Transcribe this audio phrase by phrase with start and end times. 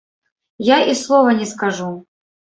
[0.67, 1.91] Я і слова не скажу.